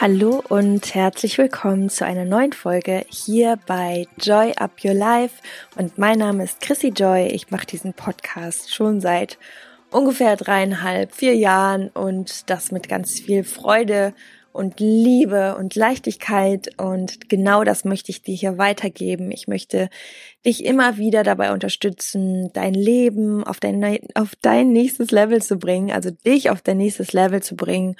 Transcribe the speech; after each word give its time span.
Hallo 0.00 0.44
und 0.48 0.94
herzlich 0.94 1.38
willkommen 1.38 1.90
zu 1.90 2.06
einer 2.06 2.24
neuen 2.24 2.52
Folge 2.52 3.04
hier 3.08 3.58
bei 3.66 4.06
Joy 4.20 4.52
Up 4.52 4.84
Your 4.84 4.94
Life. 4.94 5.42
Und 5.76 5.98
mein 5.98 6.20
Name 6.20 6.44
ist 6.44 6.60
Chrissy 6.60 6.90
Joy. 6.90 7.26
Ich 7.26 7.50
mache 7.50 7.66
diesen 7.66 7.94
Podcast 7.94 8.72
schon 8.72 9.00
seit 9.00 9.38
ungefähr 9.90 10.36
dreieinhalb, 10.36 11.12
vier 11.12 11.34
Jahren 11.34 11.88
und 11.88 12.48
das 12.48 12.70
mit 12.70 12.88
ganz 12.88 13.18
viel 13.18 13.42
Freude 13.42 14.14
und 14.52 14.78
Liebe 14.78 15.56
und 15.56 15.74
Leichtigkeit. 15.74 16.68
Und 16.78 17.28
genau 17.28 17.64
das 17.64 17.84
möchte 17.84 18.12
ich 18.12 18.22
dir 18.22 18.36
hier 18.36 18.56
weitergeben. 18.56 19.32
Ich 19.32 19.48
möchte 19.48 19.90
dich 20.46 20.64
immer 20.64 20.96
wieder 20.96 21.24
dabei 21.24 21.50
unterstützen, 21.50 22.52
dein 22.52 22.74
Leben 22.74 23.42
auf 23.42 23.58
dein, 23.58 23.98
auf 24.14 24.34
dein 24.42 24.70
nächstes 24.72 25.10
Level 25.10 25.42
zu 25.42 25.58
bringen, 25.58 25.90
also 25.90 26.12
dich 26.12 26.50
auf 26.50 26.62
dein 26.62 26.76
nächstes 26.76 27.12
Level 27.12 27.42
zu 27.42 27.56
bringen 27.56 27.96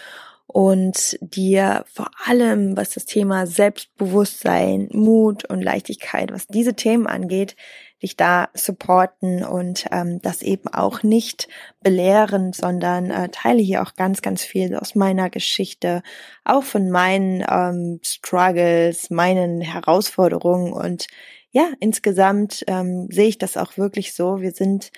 und 0.50 1.18
dir 1.20 1.84
vor 1.92 2.10
allem, 2.24 2.74
was 2.74 2.90
das 2.90 3.04
Thema 3.04 3.46
Selbstbewusstsein, 3.46 4.88
Mut 4.92 5.44
und 5.44 5.60
Leichtigkeit, 5.60 6.32
was 6.32 6.46
diese 6.46 6.72
Themen 6.72 7.06
angeht, 7.06 7.54
dich 8.02 8.16
da 8.16 8.48
supporten 8.54 9.44
und 9.44 9.86
ähm, 9.92 10.20
das 10.22 10.40
eben 10.40 10.68
auch 10.68 11.02
nicht 11.02 11.48
belehren, 11.82 12.54
sondern 12.54 13.10
äh, 13.10 13.28
teile 13.28 13.60
hier 13.60 13.82
auch 13.82 13.94
ganz, 13.94 14.22
ganz 14.22 14.42
viel 14.42 14.74
aus 14.74 14.94
meiner 14.94 15.28
Geschichte, 15.28 16.02
auch 16.44 16.64
von 16.64 16.90
meinen 16.90 17.44
ähm, 17.46 18.00
Struggles, 18.02 19.10
meinen 19.10 19.60
Herausforderungen 19.60 20.72
und 20.72 21.08
ja, 21.50 21.72
insgesamt 21.80 22.64
ähm, 22.68 23.08
sehe 23.10 23.28
ich 23.28 23.38
das 23.38 23.56
auch 23.56 23.76
wirklich 23.76 24.14
so. 24.14 24.40
Wir 24.40 24.52
sind 24.52 24.92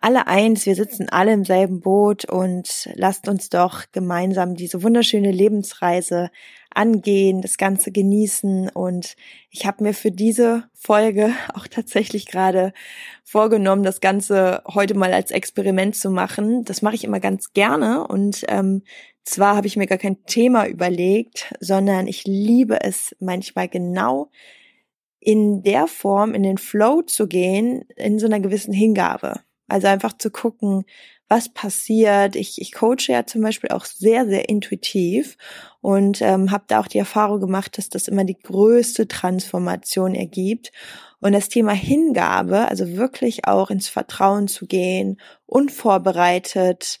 alle 0.00 0.26
eins, 0.26 0.66
wir 0.66 0.74
sitzen 0.74 1.08
alle 1.08 1.32
im 1.32 1.44
selben 1.44 1.80
Boot 1.80 2.24
und 2.24 2.88
lasst 2.94 3.28
uns 3.28 3.48
doch 3.48 3.84
gemeinsam 3.92 4.54
diese 4.54 4.82
wunderschöne 4.82 5.30
Lebensreise 5.30 6.30
angehen, 6.70 7.42
das 7.42 7.56
Ganze 7.56 7.90
genießen. 7.90 8.68
Und 8.70 9.16
ich 9.50 9.66
habe 9.66 9.84
mir 9.84 9.94
für 9.94 10.10
diese 10.10 10.64
Folge 10.74 11.32
auch 11.54 11.66
tatsächlich 11.66 12.26
gerade 12.26 12.72
vorgenommen, 13.24 13.82
das 13.82 14.00
Ganze 14.00 14.62
heute 14.66 14.94
mal 14.94 15.12
als 15.12 15.30
Experiment 15.30 15.96
zu 15.96 16.10
machen. 16.10 16.64
Das 16.64 16.82
mache 16.82 16.94
ich 16.94 17.04
immer 17.04 17.20
ganz 17.20 17.52
gerne. 17.52 18.06
Und 18.06 18.44
ähm, 18.48 18.82
zwar 19.24 19.56
habe 19.56 19.66
ich 19.66 19.76
mir 19.76 19.86
gar 19.86 19.98
kein 19.98 20.24
Thema 20.24 20.66
überlegt, 20.66 21.52
sondern 21.60 22.06
ich 22.06 22.24
liebe 22.24 22.80
es 22.82 23.14
manchmal 23.20 23.68
genau 23.68 24.30
in 25.20 25.62
der 25.62 25.88
Form, 25.88 26.34
in 26.34 26.42
den 26.42 26.58
Flow 26.58 27.02
zu 27.02 27.26
gehen, 27.26 27.82
in 27.96 28.18
so 28.18 28.26
einer 28.26 28.40
gewissen 28.40 28.72
Hingabe. 28.72 29.40
Also 29.68 29.86
einfach 29.86 30.16
zu 30.16 30.30
gucken, 30.30 30.84
was 31.28 31.50
passiert. 31.50 32.36
Ich, 32.36 32.60
ich 32.60 32.72
coache 32.72 33.08
ja 33.08 33.26
zum 33.26 33.42
Beispiel 33.42 33.70
auch 33.70 33.84
sehr, 33.84 34.26
sehr 34.26 34.48
intuitiv 34.48 35.36
und 35.80 36.22
ähm, 36.22 36.50
habe 36.50 36.64
da 36.66 36.80
auch 36.80 36.86
die 36.88 36.98
Erfahrung 36.98 37.38
gemacht, 37.40 37.76
dass 37.76 37.90
das 37.90 38.08
immer 38.08 38.24
die 38.24 38.38
größte 38.38 39.06
Transformation 39.08 40.14
ergibt. 40.14 40.72
Und 41.20 41.32
das 41.32 41.48
Thema 41.48 41.72
Hingabe, 41.72 42.68
also 42.68 42.96
wirklich 42.96 43.46
auch 43.46 43.70
ins 43.70 43.88
Vertrauen 43.88 44.48
zu 44.48 44.66
gehen, 44.66 45.20
unvorbereitet 45.46 47.00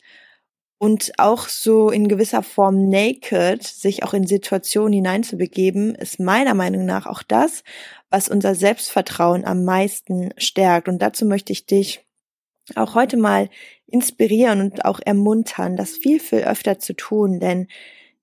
und 0.78 1.12
auch 1.18 1.48
so 1.48 1.90
in 1.90 2.08
gewisser 2.08 2.42
Form 2.42 2.88
naked, 2.88 3.62
sich 3.62 4.04
auch 4.04 4.14
in 4.14 4.26
Situationen 4.26 4.92
hineinzubegeben, 4.92 5.94
ist 5.94 6.20
meiner 6.20 6.54
Meinung 6.54 6.84
nach 6.84 7.06
auch 7.06 7.22
das, 7.22 7.64
was 8.10 8.28
unser 8.28 8.54
Selbstvertrauen 8.54 9.44
am 9.44 9.64
meisten 9.64 10.30
stärkt. 10.36 10.88
Und 10.88 11.00
dazu 11.00 11.24
möchte 11.24 11.52
ich 11.52 11.66
dich 11.66 12.07
auch 12.76 12.94
heute 12.94 13.16
mal 13.16 13.48
inspirieren 13.86 14.60
und 14.60 14.84
auch 14.84 15.00
ermuntern, 15.04 15.76
das 15.76 15.92
viel, 15.92 16.20
viel 16.20 16.40
öfter 16.40 16.78
zu 16.78 16.94
tun, 16.94 17.40
denn 17.40 17.68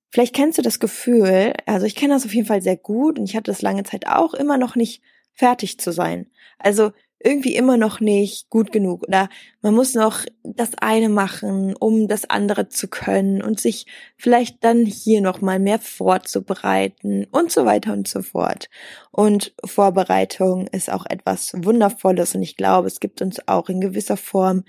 vielleicht 0.09 0.35
kennst 0.35 0.57
du 0.57 0.61
das 0.61 0.79
Gefühl, 0.79 1.53
also 1.65 1.85
ich 1.85 1.95
kenne 1.95 2.13
das 2.13 2.25
auf 2.25 2.33
jeden 2.33 2.47
Fall 2.47 2.61
sehr 2.61 2.77
gut 2.77 3.19
und 3.19 3.25
ich 3.25 3.35
hatte 3.35 3.51
das 3.51 3.61
lange 3.61 3.83
Zeit 3.83 4.07
auch, 4.07 4.33
immer 4.33 4.57
noch 4.57 4.75
nicht 4.75 5.01
fertig 5.33 5.79
zu 5.79 5.91
sein. 5.91 6.28
Also 6.57 6.91
irgendwie 7.25 7.56
immer 7.56 7.75
noch 7.75 8.00
nicht 8.00 8.50
gut 8.52 8.72
genug 8.72 9.03
oder 9.08 9.30
man 9.62 9.74
muss 9.74 9.96
noch 9.96 10.19
das 10.44 10.72
eine 10.78 11.09
machen, 11.09 11.75
um 11.75 12.08
das 12.08 12.30
andere 12.30 12.69
zu 12.69 12.88
können 12.88 13.41
und 13.41 13.59
sich 13.59 13.88
vielleicht 14.16 14.63
dann 14.63 14.86
hier 14.86 15.22
noch 15.22 15.41
mal 15.41 15.59
mehr 15.59 15.80
vorzubereiten 15.80 17.25
und 17.31 17.52
so 17.52 17.66
weiter 17.66 17.94
und 17.94 18.08
so 18.08 18.22
fort. 18.22 18.69
Und 19.12 19.56
Vorbereitung 19.66 20.68
ist 20.68 20.91
auch 20.91 21.06
etwas 21.08 21.53
wundervolles 21.56 22.35
und 22.35 22.44
ich 22.44 22.58
glaube, 22.58 22.88
es 22.88 23.00
gibt 23.00 23.24
uns 23.24 23.47
auch 23.47 23.69
in 23.69 23.81
gewisser 23.81 24.18
Form 24.18 24.64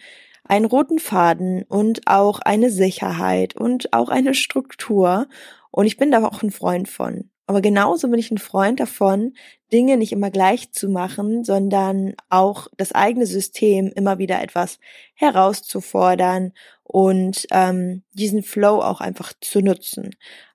einen 0.44 0.64
roten 0.64 0.98
Faden 0.98 1.62
und 1.64 2.06
auch 2.06 2.38
eine 2.38 2.70
Sicherheit 2.70 3.54
und 3.54 3.92
auch 3.92 4.08
eine 4.08 4.32
Struktur 4.32 5.28
und 5.70 5.84
ich 5.84 5.98
bin 5.98 6.10
da 6.10 6.24
auch 6.24 6.42
ein 6.42 6.50
Freund 6.50 6.88
von. 6.88 7.28
Aber 7.46 7.60
genauso 7.60 8.08
bin 8.08 8.18
ich 8.18 8.30
ein 8.30 8.38
Freund 8.38 8.80
davon, 8.80 9.34
Dinge 9.72 9.96
nicht 9.96 10.12
immer 10.12 10.30
gleich 10.30 10.72
zu 10.72 10.88
machen, 10.88 11.44
sondern 11.44 12.14
auch 12.28 12.66
das 12.76 12.92
eigene 12.92 13.26
System 13.26 13.92
immer 13.94 14.18
wieder 14.18 14.42
etwas 14.42 14.78
herauszufordern 15.14 16.52
und 16.82 17.46
ähm, 17.50 18.02
diesen 18.12 18.42
Flow 18.42 18.80
auch 18.80 19.00
einfach 19.00 19.32
zu 19.40 19.60
nutzen. 19.60 20.10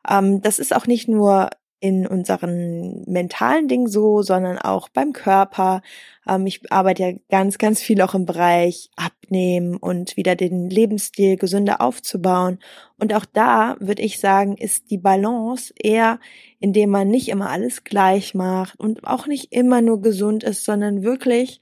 Ähm, 0.07 0.41
das 0.41 0.59
ist 0.59 0.75
auch 0.75 0.88
nicht 0.88 1.07
nur 1.07 1.50
in 1.81 2.05
unseren 2.05 3.03
mentalen 3.07 3.67
Dingen 3.67 3.87
so, 3.87 4.21
sondern 4.21 4.59
auch 4.59 4.87
beim 4.87 5.13
Körper. 5.13 5.81
Ähm, 6.29 6.45
ich 6.45 6.71
arbeite 6.71 7.03
ja 7.03 7.13
ganz, 7.29 7.57
ganz 7.57 7.81
viel 7.81 8.01
auch 8.01 8.13
im 8.13 8.25
Bereich 8.25 8.91
Abnehmen 8.95 9.77
und 9.77 10.15
wieder 10.15 10.35
den 10.35 10.69
Lebensstil 10.69 11.37
gesünder 11.37 11.81
aufzubauen. 11.81 12.59
Und 12.99 13.15
auch 13.15 13.25
da 13.25 13.77
würde 13.79 14.03
ich 14.03 14.19
sagen, 14.19 14.55
ist 14.57 14.91
die 14.91 14.99
Balance 14.99 15.73
eher, 15.75 16.19
indem 16.59 16.91
man 16.91 17.07
nicht 17.07 17.29
immer 17.29 17.49
alles 17.49 17.83
gleich 17.83 18.35
macht 18.35 18.79
und 18.79 19.03
auch 19.05 19.25
nicht 19.25 19.51
immer 19.51 19.81
nur 19.81 20.01
gesund 20.01 20.43
ist, 20.43 20.63
sondern 20.63 21.01
wirklich 21.01 21.61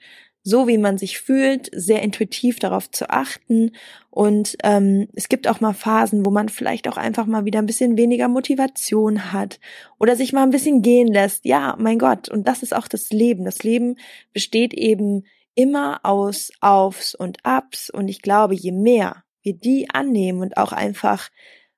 so 0.50 0.68
wie 0.68 0.78
man 0.78 0.98
sich 0.98 1.20
fühlt, 1.20 1.70
sehr 1.74 2.02
intuitiv 2.02 2.60
darauf 2.60 2.90
zu 2.90 3.10
achten. 3.10 3.72
Und 4.10 4.58
ähm, 4.64 5.08
es 5.14 5.30
gibt 5.30 5.48
auch 5.48 5.62
mal 5.62 5.74
Phasen, 5.74 6.26
wo 6.26 6.32
man 6.32 6.50
vielleicht 6.50 6.88
auch 6.88 6.98
einfach 6.98 7.28
mal 7.28 7.46
wieder 7.46 7.60
ein 7.60 7.68
bisschen 7.68 7.98
weniger 7.98 8.28
Motivation 8.28 9.32
hat 9.32 9.60
oder 10.00 10.16
sich 10.16 10.34
mal 10.34 10.44
ein 10.44 10.50
bisschen 10.50 10.82
gehen 10.82 11.08
lässt. 11.08 11.46
Ja, 11.46 11.76
mein 11.80 12.00
Gott, 12.00 12.30
und 12.30 12.48
das 12.48 12.64
ist 12.64 12.76
auch 12.76 12.88
das 12.88 13.12
Leben. 13.12 13.46
Das 13.46 13.64
Leben 13.64 13.98
besteht 14.34 14.74
eben 14.74 15.24
immer 15.54 16.00
aus 16.04 16.52
Aufs 16.62 17.14
und 17.14 17.46
Abs. 17.46 17.90
Und 17.90 18.08
ich 18.08 18.22
glaube, 18.22 18.56
je 18.56 18.72
mehr 18.72 19.24
wir 19.44 19.54
die 19.54 19.90
annehmen 19.90 20.42
und 20.42 20.58
auch 20.58 20.72
einfach 20.72 21.30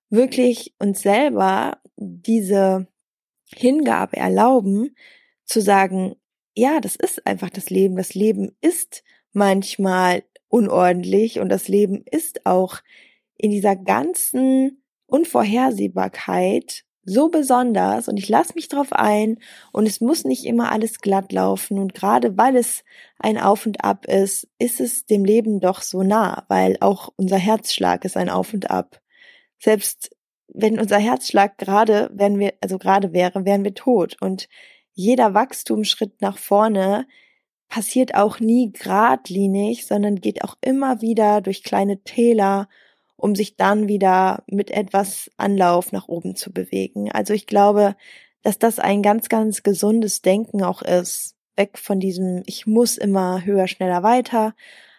wirklich 0.09 0.73
uns 0.79 1.01
selber 1.01 1.77
diese 1.95 2.87
Hingabe 3.53 4.17
erlauben, 4.17 4.95
zu 5.45 5.61
sagen, 5.61 6.15
ja, 6.55 6.79
das 6.79 6.95
ist 6.95 7.25
einfach 7.25 7.49
das 7.49 7.69
Leben. 7.69 7.95
Das 7.95 8.13
Leben 8.13 8.55
ist 8.61 9.03
manchmal 9.33 10.23
unordentlich 10.49 11.39
und 11.39 11.49
das 11.49 11.67
Leben 11.67 12.03
ist 12.09 12.45
auch 12.45 12.79
in 13.37 13.51
dieser 13.51 13.75
ganzen 13.75 14.83
Unvorhersehbarkeit 15.07 16.83
so 17.03 17.29
besonders 17.29 18.07
und 18.07 18.17
ich 18.17 18.29
lasse 18.29 18.53
mich 18.55 18.67
drauf 18.67 18.93
ein 18.93 19.39
und 19.71 19.87
es 19.87 20.01
muss 20.01 20.23
nicht 20.23 20.45
immer 20.45 20.71
alles 20.71 20.99
glatt 20.99 21.31
laufen 21.31 21.79
und 21.79 21.95
gerade 21.95 22.37
weil 22.37 22.55
es 22.55 22.83
ein 23.17 23.39
Auf 23.39 23.65
und 23.65 23.83
Ab 23.83 24.05
ist, 24.05 24.47
ist 24.59 24.79
es 24.79 25.05
dem 25.05 25.25
Leben 25.25 25.59
doch 25.59 25.81
so 25.81 26.03
nah, 26.03 26.45
weil 26.47 26.77
auch 26.79 27.11
unser 27.15 27.37
Herzschlag 27.37 28.05
ist 28.05 28.17
ein 28.17 28.29
Auf 28.29 28.53
und 28.53 28.69
Ab. 28.69 29.01
Selbst 29.57 30.15
wenn 30.53 30.79
unser 30.79 30.97
Herzschlag 30.97 31.57
gerade, 31.57 32.11
wenn 32.13 32.37
wir, 32.37 32.53
also 32.61 32.77
gerade 32.77 33.13
wäre, 33.13 33.45
wären 33.45 33.63
wir 33.63 33.73
tot 33.73 34.17
und 34.21 34.47
jeder 34.93 35.33
Wachstumsschritt 35.33 36.21
nach 36.21 36.37
vorne 36.37 37.07
passiert 37.69 38.15
auch 38.15 38.39
nie 38.39 38.71
geradlinig, 38.71 39.85
sondern 39.85 40.17
geht 40.17 40.43
auch 40.43 40.57
immer 40.61 41.01
wieder 41.01 41.41
durch 41.41 41.63
kleine 41.63 42.03
Täler, 42.03 42.67
um 43.15 43.33
sich 43.33 43.55
dann 43.55 43.87
wieder 43.87 44.43
mit 44.47 44.71
etwas 44.71 45.31
Anlauf 45.37 45.91
nach 45.91 46.07
oben 46.07 46.35
zu 46.35 46.51
bewegen. 46.51 47.11
Also 47.11 47.33
ich 47.33 47.47
glaube, 47.47 47.95
dass 48.43 48.59
das 48.59 48.79
ein 48.79 49.01
ganz, 49.01 49.29
ganz 49.29 49.63
gesundes 49.63 50.21
Denken 50.21 50.63
auch 50.63 50.81
ist, 50.81 51.35
weg 51.55 51.77
von 51.77 51.99
diesem 51.99 52.43
ich 52.45 52.65
muss 52.65 52.97
immer 52.97 53.45
höher, 53.45 53.67
schneller, 53.67 54.03
weiter, 54.03 54.53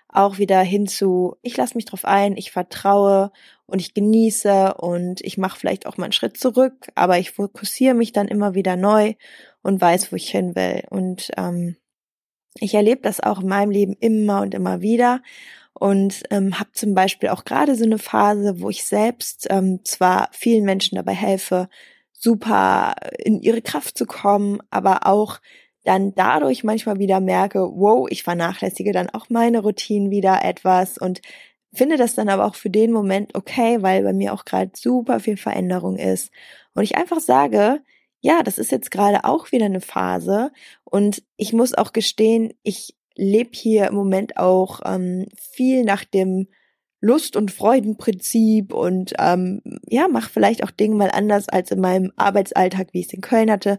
auch 0.09 0.39
wieder 0.39 0.61
hin 0.61 0.87
zu 0.87 1.37
ich 1.43 1.57
lasse 1.57 1.75
mich 1.77 1.87
drauf 1.87 2.05
ein, 2.05 2.37
ich 2.37 2.53
vertraue 2.53 3.33
und 3.67 3.81
ich 3.81 3.95
genieße 3.95 4.75
und 4.75 5.21
ich 5.23 5.37
mache 5.39 5.59
vielleicht 5.59 5.87
auch 5.87 5.97
mal 5.97 6.05
einen 6.05 6.13
Schritt 6.13 6.37
zurück, 6.37 6.89
aber 6.95 7.19
ich 7.19 7.33
fokussiere 7.33 7.95
mich 7.95 8.13
dann 8.13 8.29
immer 8.29 8.55
wieder 8.55 8.77
neu 8.77 9.15
und 9.63 9.81
weiß, 9.81 10.13
wo 10.13 10.17
ich 10.17 10.31
hin 10.31 10.55
will. 10.55 10.83
Und 10.91 11.31
ähm, 11.37 11.77
ich 12.55 12.75
erlebe 12.75 13.03
das 13.03 13.21
auch 13.21 13.41
in 13.41 13.49
meinem 13.49 13.71
Leben 13.71 13.97
immer 13.99 14.43
und 14.43 14.55
immer 14.55 14.81
wieder 14.81 15.23
und 15.75 16.23
ähm, 16.31 16.59
habe 16.59 16.71
zum 16.73 16.95
Beispiel 16.95 17.31
auch 17.31 17.45
gerade 17.45 17.75
so 17.75 17.85
eine 17.85 17.99
Phase, 17.99 18.61
wo 18.61 18.69
ich 18.71 18.85
selbst 18.85 19.47
ähm, 19.51 19.81
zwar 19.85 20.29
vielen 20.33 20.65
Menschen 20.65 20.97
dabei 20.97 21.15
helfe, 21.15 21.69
super 22.13 22.95
in 23.19 23.41
ihre 23.41 23.63
Kraft 23.63 23.97
zu 23.97 24.07
kommen, 24.07 24.61
aber 24.71 25.07
auch 25.07 25.41
dann 25.85 26.15
dadurch 26.15 26.63
manchmal 26.63 26.99
wieder 26.99 27.21
merke, 27.21 27.61
wow, 27.61 28.07
ich 28.09 28.23
vernachlässige 28.23 28.93
dann 28.93 29.11
auch 29.11 29.29
meine 29.31 29.61
Routinen 29.61 30.11
wieder 30.11 30.45
etwas 30.45 30.99
und 30.99 31.21
finde 31.73 31.97
das 31.97 32.15
dann 32.15 32.29
aber 32.29 32.45
auch 32.45 32.55
für 32.55 32.71
den 32.71 32.93
Moment 32.93 33.35
okay, 33.35 33.83
weil 33.83 34.05
bei 34.05 34.13
mir 34.13 34.35
auch 34.35 34.45
gerade 34.45 34.71
super 34.75 35.19
viel 35.21 35.37
Veränderung 35.37 35.97
ist. 35.97 36.31
Und 36.75 36.85
ich 36.85 36.97
einfach 36.97 37.19
sage, 37.19 37.81
ja, 38.23 38.43
das 38.43 38.57
ist 38.57 38.71
jetzt 38.71 38.91
gerade 38.91 39.25
auch 39.25 39.53
wieder 39.53 39.67
eine 39.67 39.81
Phase 39.81 40.53
und 40.85 41.23
ich 41.37 41.53
muss 41.53 41.75
auch 41.75 41.93
gestehen, 41.93 42.55
ich 42.63 42.97
lebe 43.17 43.51
hier 43.53 43.89
im 43.89 43.95
Moment 43.95 44.37
auch 44.39 44.81
ähm, 44.85 45.27
viel 45.37 45.85
nach 45.85 46.05
dem 46.05 46.47
Lust- 47.01 47.37
und 47.37 47.51
Freudenprinzip 47.51 48.73
und 48.73 49.13
ähm, 49.19 49.61
ja, 49.89 50.07
mache 50.07 50.31
vielleicht 50.31 50.63
auch 50.63 50.71
Dinge 50.71 50.95
mal 50.95 51.11
anders 51.11 51.49
als 51.49 51.73
in 51.73 51.81
meinem 51.81 52.13
Arbeitsalltag, 52.17 52.89
wie 52.93 53.01
ich 53.01 53.09
es 53.09 53.13
in 53.13 53.21
Köln 53.23 53.51
hatte. 53.51 53.79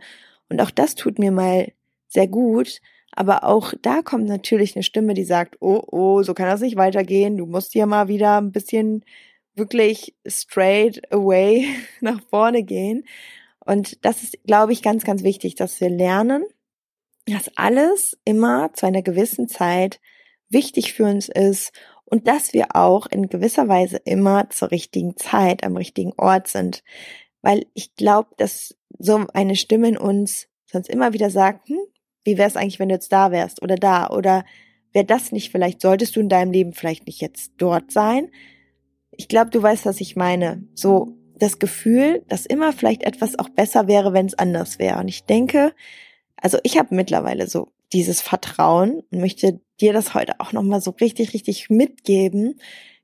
Und 0.50 0.62
auch 0.62 0.72
das 0.72 0.96
tut 0.96 1.20
mir 1.20 1.32
mal 1.32 1.72
sehr 2.10 2.28
gut. 2.28 2.82
Aber 3.16 3.46
auch 3.46 3.74
da 3.82 4.02
kommt 4.02 4.26
natürlich 4.26 4.76
eine 4.76 4.84
Stimme, 4.84 5.14
die 5.14 5.24
sagt, 5.24 5.56
oh, 5.62 5.82
oh, 5.90 6.22
so 6.24 6.34
kann 6.34 6.48
das 6.48 6.60
nicht 6.62 6.76
weitergehen. 6.76 7.38
Du 7.38 7.46
musst 7.46 7.72
hier 7.72 7.86
mal 7.86 8.10
wieder 8.10 8.42
ein 8.42 8.52
bisschen 8.52 9.06
wirklich 9.56 10.16
straight 10.28 11.02
away 11.14 11.68
nach 12.02 12.20
vorne 12.30 12.64
gehen. 12.64 13.06
Und 13.66 14.04
das 14.06 14.24
ist, 14.24 14.38
glaube 14.46 14.74
ich, 14.74 14.82
ganz, 14.82 15.04
ganz 15.04 15.24
wichtig, 15.24 15.56
dass 15.56 15.80
wir 15.80 15.90
lernen, 15.90 16.46
dass 17.26 17.52
alles 17.56 18.18
immer 18.26 18.74
zu 18.74 18.86
einer 18.86 19.02
gewissen 19.02 19.48
Zeit 19.48 20.00
wichtig 20.50 20.94
für 20.94 21.06
uns 21.06 21.30
ist 21.30 21.72
und 22.06 22.28
dass 22.28 22.54
wir 22.54 22.76
auch 22.76 23.08
in 23.08 23.30
gewisser 23.30 23.68
Weise 23.68 23.98
immer 23.98 24.50
zur 24.50 24.72
richtigen 24.72 25.16
Zeit 25.16 25.64
am 25.64 25.78
richtigen 25.78 26.14
Ort 26.18 26.48
sind. 26.48 26.84
Weil 27.42 27.66
ich 27.74 27.96
glaube, 27.96 28.30
dass 28.38 28.76
so 29.00 29.26
eine 29.34 29.56
Stimme 29.56 29.90
in 29.90 29.98
uns 29.98 30.48
sonst 30.66 30.90
immer 30.90 31.14
wieder 31.14 31.30
sagt, 31.30 31.70
hm, 31.70 31.80
wie 32.24 32.38
wäre 32.38 32.48
es 32.48 32.56
eigentlich, 32.56 32.80
wenn 32.80 32.90
du 32.90 32.96
jetzt 32.96 33.12
da 33.12 33.32
wärst 33.32 33.62
oder 33.62 33.76
da 33.76 34.10
oder 34.10 34.46
wäre 34.92 35.06
das 35.06 35.32
nicht 35.32 35.52
vielleicht, 35.52 35.82
solltest 35.82 36.16
du 36.16 36.20
in 36.20 36.30
deinem 36.30 36.52
Leben 36.52 36.74
vielleicht 36.74 37.08
nicht 37.08 37.22
jetzt 37.22 37.54
dort 37.58 37.92
sein? 37.92 38.30
Ich 39.12 39.28
glaube, 39.28 39.52
du 39.52 39.62
weißt, 39.62 39.86
was 39.86 40.02
ich 40.02 40.16
meine. 40.16 40.68
So 40.74 41.18
das 41.38 41.60
Gefühl, 41.60 42.24
dass 42.28 42.46
immer 42.46 42.74
vielleicht 42.74 43.04
etwas 43.04 43.38
auch 43.40 43.50
besser 43.50 43.88
wäre, 43.88 44.14
wenn 44.14 44.26
es 44.26 44.38
anders 44.38 44.80
wäre. 44.80 45.00
Und 45.00 45.08
ich 45.08 45.24
denke, 45.26 45.74
also 46.38 46.58
ich 46.64 46.78
habe 46.78 46.96
mittlerweile 46.96 47.48
so 47.48 47.70
dieses 47.92 48.22
Vertrauen 48.22 49.02
und 49.12 49.20
möchte 49.20 49.62
dir 49.80 49.94
das 49.94 50.14
heute 50.14 50.40
auch 50.40 50.52
nochmal 50.52 50.82
so 50.82 50.92
richtig, 50.92 51.34
richtig 51.34 51.70
mitgeben. 51.70 52.60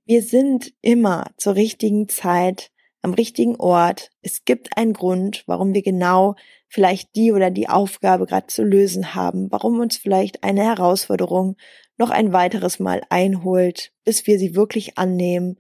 Wir 0.06 0.22
sind 0.24 0.74
immer 0.82 1.28
zur 1.38 1.56
richtigen 1.56 2.10
Zeit 2.10 2.72
am 3.02 3.14
richtigen 3.14 3.56
Ort. 3.56 4.10
Es 4.22 4.44
gibt 4.46 4.78
einen 4.78 4.94
Grund, 4.94 5.44
warum 5.46 5.74
wir 5.74 5.84
genau 5.84 6.36
vielleicht 6.68 7.16
die 7.16 7.32
oder 7.32 7.50
die 7.50 7.70
Aufgabe 7.70 8.26
gerade 8.26 8.48
zu 8.48 8.64
lösen 8.64 9.16
haben, 9.16 9.52
warum 9.52 9.80
uns 9.80 9.98
vielleicht 9.98 10.44
eine 10.44 10.64
Herausforderung 10.64 11.56
noch 11.98 12.10
ein 12.10 12.34
weiteres 12.34 12.80
Mal 12.80 13.02
einholt, 13.10 13.92
bis 14.04 14.28
wir 14.28 14.40
sie 14.40 14.56
wirklich 14.56 14.98
annehmen. 14.98 15.58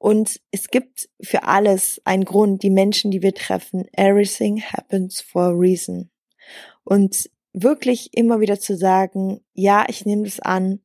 Und 0.00 0.40
es 0.50 0.68
gibt 0.68 1.10
für 1.22 1.42
alles 1.42 2.00
einen 2.06 2.24
Grund, 2.24 2.62
die 2.62 2.70
Menschen, 2.70 3.10
die 3.10 3.20
wir 3.20 3.34
treffen. 3.34 3.84
Everything 3.92 4.62
happens 4.62 5.20
for 5.20 5.42
a 5.42 5.50
reason. 5.50 6.10
Und 6.84 7.28
wirklich 7.52 8.16
immer 8.16 8.40
wieder 8.40 8.58
zu 8.58 8.78
sagen, 8.78 9.42
ja, 9.52 9.84
ich 9.88 10.06
nehme 10.06 10.22
das 10.22 10.40
an, 10.40 10.80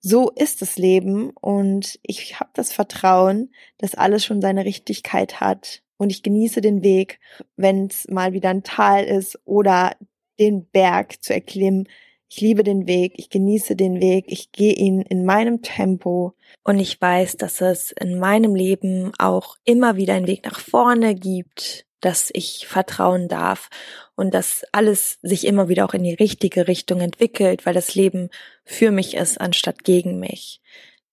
so 0.00 0.30
ist 0.30 0.62
das 0.62 0.78
Leben 0.78 1.30
und 1.30 1.98
ich 2.02 2.38
habe 2.38 2.50
das 2.54 2.72
Vertrauen, 2.72 3.52
dass 3.78 3.96
alles 3.96 4.24
schon 4.24 4.40
seine 4.40 4.64
Richtigkeit 4.64 5.40
hat 5.40 5.82
und 5.96 6.10
ich 6.10 6.22
genieße 6.22 6.60
den 6.60 6.84
Weg, 6.84 7.18
wenn 7.56 7.86
es 7.86 8.06
mal 8.08 8.32
wieder 8.32 8.50
ein 8.50 8.62
Tal 8.62 9.04
ist 9.04 9.36
oder 9.44 9.96
den 10.38 10.64
Berg 10.70 11.20
zu 11.24 11.34
erklimmen. 11.34 11.88
Ich 12.32 12.40
liebe 12.40 12.62
den 12.62 12.86
Weg, 12.86 13.14
ich 13.16 13.28
genieße 13.28 13.74
den 13.74 14.00
Weg, 14.00 14.26
ich 14.28 14.52
gehe 14.52 14.72
ihn 14.72 15.00
in 15.00 15.24
meinem 15.24 15.62
Tempo 15.62 16.34
und 16.62 16.78
ich 16.78 17.00
weiß, 17.00 17.36
dass 17.38 17.60
es 17.60 17.90
in 17.90 18.20
meinem 18.20 18.54
Leben 18.54 19.10
auch 19.18 19.56
immer 19.64 19.96
wieder 19.96 20.14
einen 20.14 20.28
Weg 20.28 20.44
nach 20.44 20.60
vorne 20.60 21.16
gibt, 21.16 21.86
dass 22.00 22.30
ich 22.32 22.68
vertrauen 22.68 23.26
darf 23.26 23.68
und 24.14 24.32
dass 24.32 24.64
alles 24.70 25.18
sich 25.22 25.44
immer 25.44 25.68
wieder 25.68 25.84
auch 25.84 25.92
in 25.92 26.04
die 26.04 26.14
richtige 26.14 26.68
Richtung 26.68 27.00
entwickelt, 27.00 27.66
weil 27.66 27.74
das 27.74 27.96
Leben 27.96 28.30
für 28.64 28.92
mich 28.92 29.14
ist 29.14 29.40
anstatt 29.40 29.82
gegen 29.82 30.20
mich. 30.20 30.60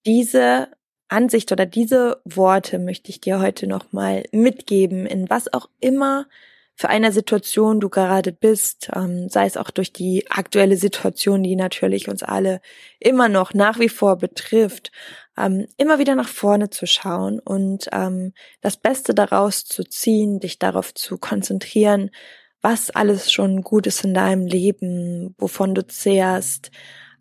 Diese 0.06 0.68
Ansicht 1.08 1.52
oder 1.52 1.66
diese 1.66 2.22
Worte 2.26 2.78
möchte 2.78 3.10
ich 3.10 3.22
dir 3.22 3.40
heute 3.40 3.66
nochmal 3.66 4.26
mitgeben, 4.32 5.08
in 5.08 5.32
was 5.32 5.52
auch 5.52 5.68
immer 5.80 6.28
für 6.78 6.90
eine 6.90 7.12
Situation 7.12 7.80
du 7.80 7.90
gerade 7.90 8.32
bist, 8.32 8.90
ähm, 8.96 9.30
sei 9.30 9.48
es 9.48 9.58
auch 9.58 9.72
durch 9.72 9.92
die 9.92 10.30
aktuelle 10.30 10.78
Situation, 10.78 11.42
die 11.42 11.56
natürlich 11.56 12.08
uns 12.08 12.22
alle 12.22 12.62
immer 13.00 13.30
noch 13.30 13.56
nach 13.56 13.80
wie 13.80 13.90
vor 13.90 14.18
betrifft, 14.18 14.92
ähm, 15.38 15.66
immer 15.78 15.98
wieder 15.98 16.14
nach 16.14 16.28
vorne 16.28 16.70
zu 16.70 16.86
schauen 16.86 17.40
und 17.40 17.90
ähm, 17.92 18.34
das 18.62 18.78
Beste 18.78 19.16
daraus 19.16 19.66
zu 19.66 19.84
ziehen, 19.84 20.40
dich 20.40 20.60
darauf 20.60 20.94
zu 20.94 21.18
konzentrieren, 21.18 22.12
was 22.62 22.92
alles 22.92 23.32
schon 23.32 23.64
gut 23.64 23.88
ist 23.88 24.04
in 24.04 24.14
deinem 24.14 24.46
Leben, 24.46 25.34
wovon 25.40 25.74
du 25.74 25.86
zehrst, 25.86 26.70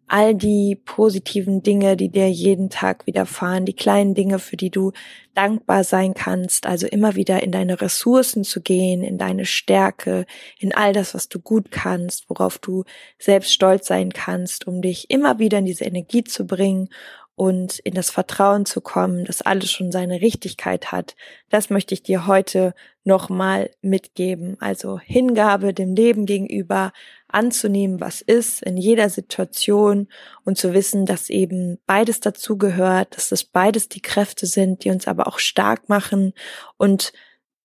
all 0.09 0.35
die 0.35 0.77
positiven 0.85 1.63
Dinge, 1.63 1.97
die 1.97 2.09
dir 2.09 2.31
jeden 2.31 2.71
Tag 2.71 3.07
widerfahren, 3.07 3.65
die 3.65 3.75
kleinen 3.75 4.15
Dinge, 4.15 4.39
für 4.39 4.57
die 4.57 4.71
du 4.71 4.93
dankbar 5.35 5.85
sein 5.85 6.15
kannst, 6.15 6.67
also 6.67 6.87
immer 6.87 7.15
wieder 7.17 7.43
in 7.43 7.53
deine 7.53 7.81
Ressourcen 7.81 8.45
zu 8.45 8.61
gehen, 8.61 9.03
in 9.03 9.19
deine 9.19 9.47
Stärke, 9.47 10.25
in 10.59 10.75
all 10.75 10.93
das, 10.93 11.15
was 11.15 11.29
du 11.29 11.41
gut 11.41 11.71
kannst, 11.71 12.31
worauf 12.31 12.59
du 12.59 12.85
selbst 13.19 13.53
stolz 13.53 13.87
sein 13.89 14.13
kannst, 14.13 14.67
um 14.67 14.81
dich 14.81 15.11
immer 15.11 15.39
wieder 15.39 15.59
in 15.59 15.67
diese 15.67 15.85
Energie 15.85 16.25
zu 16.25 16.47
bringen 16.47 16.89
und 17.37 17.79
in 17.81 17.93
das 17.95 18.11
Vertrauen 18.11 18.65
zu 18.65 18.81
kommen, 18.81 19.27
dass 19.27 19.43
alles 19.43 19.71
schon 19.71 19.93
seine 19.93 20.23
Richtigkeit 20.23 20.91
hat, 20.91 21.15
das 21.51 21.69
möchte 21.71 21.93
ich 21.93 22.03
dir 22.03 22.27
heute 22.27 22.75
nochmal 23.05 23.71
mitgeben. 23.83 24.57
Also 24.59 24.99
Hingabe 24.99 25.73
dem 25.75 25.95
Leben 25.95 26.25
gegenüber, 26.27 26.93
anzunehmen, 27.29 28.01
was 28.01 28.23
ist 28.23 28.63
in 28.63 28.79
jeder 28.79 29.11
Situation 29.11 30.09
und 30.45 30.57
zu 30.57 30.73
wissen, 30.73 31.05
dass 31.05 31.29
eben 31.29 31.79
beides 31.87 32.21
dazugehört, 32.21 33.15
dass 33.17 33.29
das 33.29 33.45
beides 33.45 33.89
die 33.89 34.01
Kräfte 34.01 34.47
sind, 34.47 34.85
die 34.85 34.91
uns 34.91 35.07
aber 35.07 35.27
auch 35.27 35.39
stark 35.39 35.89
machen 35.89 36.33
und 36.79 37.13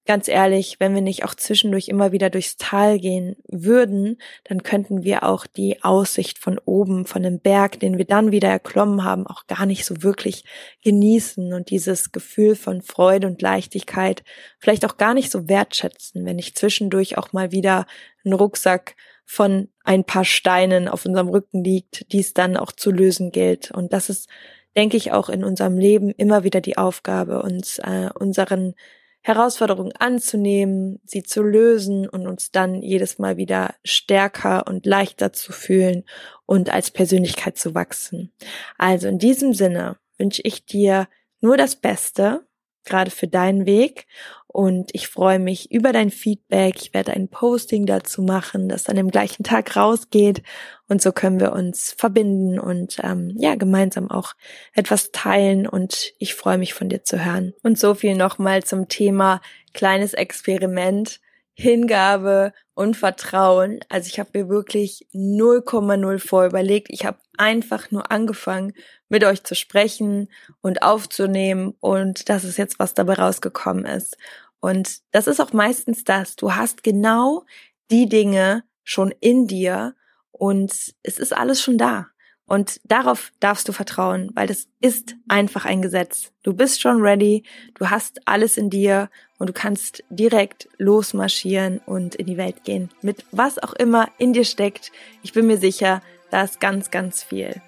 ganz 0.06 0.28
ehrlich, 0.28 0.78
wenn 0.80 0.96
wir 0.96 1.02
nicht 1.02 1.24
auch 1.24 1.36
zwischendurch 1.36 1.88
immer 1.88 2.12
wieder 2.12 2.30
durchs 2.30 2.58
Tal 2.58 3.00
gehen 3.00 3.36
würden, 3.48 4.18
dann 4.44 4.64
könnten 4.64 5.04
wir 5.04 5.24
auch 5.24 5.46
die 5.46 5.84
Aussicht 5.84 6.40
von 6.40 6.60
oben, 6.66 7.06
von 7.06 7.24
dem 7.24 7.40
Berg, 7.40 7.80
den 7.80 7.98
wir 7.98 8.06
dann 8.06 8.32
wieder 8.32 8.50
erklommen 8.50 9.04
haben, 9.04 9.28
auch 9.28 9.46
gar 9.48 9.66
nicht 9.66 9.86
so 9.86 10.02
wirklich 10.02 10.44
genießen 10.84 11.54
und 11.54 11.70
dieses 11.70 12.12
Gefühl 12.12 12.56
von 12.56 12.82
Freude 12.82 13.28
und 13.28 13.42
Leichtigkeit 13.42 14.24
vielleicht 14.60 14.86
auch 14.86 14.98
gar 14.98 15.14
nicht 15.14 15.32
so 15.32 15.48
wertschätzen, 15.48 16.26
wenn 16.26 16.40
ich 16.40 16.56
zwischendurch 16.56 17.18
auch 17.18 17.32
mal 17.34 17.52
wieder 17.52 17.86
einen 18.26 18.34
Rucksack 18.34 18.96
von 19.26 19.70
ein 19.84 20.04
paar 20.04 20.26
Steinen 20.26 20.88
auf 20.88 21.06
unserem 21.06 21.30
Rücken 21.30 21.64
liegt, 21.64 22.12
die 22.12 22.20
es 22.20 22.34
dann 22.34 22.58
auch 22.58 22.72
zu 22.72 22.92
lösen 22.92 23.32
gilt. 23.32 23.72
Und 23.72 23.94
das 23.94 24.10
ist, 24.10 24.28
denke 24.76 24.98
ich, 24.98 25.14
auch 25.14 25.30
in 25.30 25.44
unserem 25.44 25.78
Leben 25.78 26.10
immer 26.10 26.44
wieder 26.44 26.60
die 26.60 26.78
Aufgabe, 26.78 27.42
uns 27.42 27.80
äh, 27.80 28.10
unseren 28.14 28.74
Herausforderungen 29.22 29.94
anzunehmen, 29.98 31.00
sie 31.06 31.24
zu 31.24 31.44
lösen 31.44 32.10
und 32.10 32.28
uns 32.28 32.52
dann 32.52 32.82
jedes 32.82 33.20
Mal 33.20 33.38
wieder 33.38 33.76
stärker 33.84 34.66
und 34.68 34.86
leichter 34.86 35.32
zu 35.32 35.52
fühlen 35.52 36.04
und 36.46 36.72
als 36.72 36.90
Persönlichkeit 36.90 37.58
zu 37.58 37.76
wachsen. 37.76 38.34
Also 38.78 39.08
in 39.08 39.20
diesem 39.20 39.54
Sinne 39.54 39.98
wünsche 40.18 40.42
ich 40.44 40.66
dir 40.66 41.08
nur 41.40 41.56
das 41.56 41.76
Beste, 41.76 42.46
gerade 42.86 43.12
für 43.12 43.28
deinen 43.28 43.66
Weg 43.66 44.08
und 44.54 44.90
ich 44.94 45.08
freue 45.08 45.40
mich 45.40 45.72
über 45.72 45.94
dein 45.94 46.10
Feedback. 46.10 46.76
Ich 46.76 46.94
werde 46.94 47.14
ein 47.14 47.30
Posting 47.30 47.86
dazu 47.86 48.22
machen, 48.22 48.68
das 48.68 48.84
dann 48.84 48.98
im 48.98 49.10
gleichen 49.10 49.44
Tag 49.44 49.78
rausgeht. 49.78 50.44
Und 50.90 51.02
so 51.02 51.14
können 51.14 51.40
wir 51.40 51.54
uns 51.54 51.96
verbinden 51.98 52.60
und 52.60 52.98
ähm, 53.02 53.34
ja, 53.38 53.56
gemeinsam 53.56 54.12
auch 54.12 54.34
etwas 54.74 55.12
teilen. 55.14 55.68
Und 55.68 56.12
ich 56.20 56.36
freue 56.36 56.58
mich 56.58 56.74
von 56.74 56.90
dir 56.90 57.04
zu 57.04 57.24
hören. 57.24 57.54
Und 57.64 57.80
so 57.80 57.94
viel 57.94 58.16
nochmal 58.16 58.62
zum 58.64 58.90
Thema 58.90 59.40
kleines 59.74 60.14
Experiment. 60.14 61.22
Hingabe 61.54 62.54
und 62.74 62.98
Vertrauen. 62.98 63.80
Also 63.90 64.08
ich 64.08 64.20
habe 64.20 64.30
mir 64.34 64.50
wirklich 64.50 65.08
0,0 65.14 66.20
vorüberlegt. 66.20 66.88
Ich 66.90 67.06
habe 67.06 67.20
einfach 67.38 67.92
nur 67.92 68.12
angefangen, 68.12 68.74
mit 69.10 69.24
euch 69.24 69.44
zu 69.44 69.56
sprechen 69.56 70.30
und 70.62 70.84
aufzunehmen 70.84 71.76
und 71.80 72.30
das 72.30 72.44
ist 72.44 72.58
jetzt, 72.58 72.80
was 72.80 72.94
dabei 72.94 73.16
rausgekommen 73.16 73.86
ist. 73.86 74.18
Und 74.60 75.00
das 75.12 75.28
ist 75.28 75.42
auch 75.42 75.54
meistens 75.54 76.04
das. 76.04 76.36
Du 76.36 76.56
hast 76.56 76.84
genau 76.84 77.44
die 77.90 78.08
Dinge 78.08 78.64
schon 78.84 79.14
in 79.20 79.48
dir 79.48 79.96
und 80.32 80.72
es 81.04 81.20
ist 81.20 81.34
alles 81.36 81.62
schon 81.62 81.78
da. 81.78 82.08
Und 82.52 82.82
darauf 82.84 83.32
darfst 83.40 83.70
du 83.70 83.72
vertrauen, 83.72 84.30
weil 84.34 84.46
das 84.46 84.68
ist 84.82 85.16
einfach 85.30 85.64
ein 85.64 85.82
Gesetz. 85.82 86.34
Du 86.44 86.54
bist 86.54 86.82
schon 86.82 87.02
ready, 87.02 87.44
du 87.76 87.90
hast 87.90 88.28
alles 88.28 88.58
in 88.58 88.70
dir 88.70 89.10
und 89.38 89.48
du 89.48 89.54
kannst 89.54 90.04
direkt 90.10 90.68
losmarschieren 90.78 91.80
und 91.86 92.16
in 92.16 92.26
die 92.26 92.36
Welt 92.36 92.66
gehen. 92.66 92.90
Mit 93.02 93.24
was 93.32 93.58
auch 93.58 93.72
immer 93.72 94.10
in 94.18 94.34
dir 94.34 94.44
steckt. 94.44 94.92
Ich 95.24 95.32
bin 95.32 95.48
mir 95.48 95.60
sicher, 95.60 96.02
da 96.30 96.44
ist 96.44 96.60
ganz, 96.60 96.92
ganz 96.92 97.24
viel. 97.24 97.62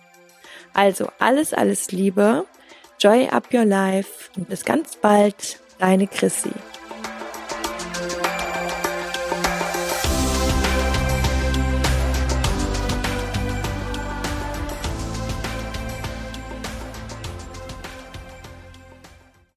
Also 0.74 1.08
alles, 1.18 1.54
alles 1.54 1.94
Liebe. 1.94 2.46
Joy 3.00 3.30
Up 3.30 3.54
Your 3.54 3.64
Life 3.64 4.32
und 4.36 4.50
bis 4.50 4.66
ganz 4.66 4.98
bald, 4.98 5.62
deine 5.80 6.08
Chrissy. 6.08 6.52